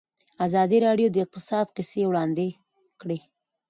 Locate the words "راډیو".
0.87-1.07